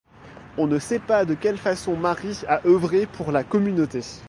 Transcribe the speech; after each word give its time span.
On 0.57 0.65
ne 0.65 0.79
sait 0.79 0.97
pas 0.97 1.25
de 1.25 1.35
quelle 1.35 1.59
façon 1.59 1.95
Marie 1.95 2.39
a 2.47 2.65
œuvré 2.65 3.05
pour 3.05 3.31
la 3.31 3.43
communauté. 3.43 4.01